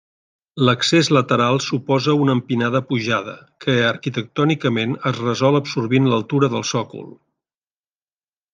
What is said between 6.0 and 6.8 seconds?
l'altura del